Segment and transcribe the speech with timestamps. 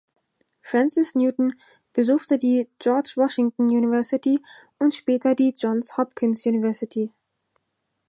[0.63, 1.53] Francis Newton
[1.93, 4.41] besuchte die George Washington University
[4.79, 7.13] und später die Johns Hopkins University.